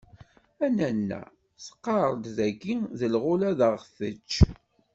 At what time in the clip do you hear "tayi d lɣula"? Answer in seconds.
2.35-3.47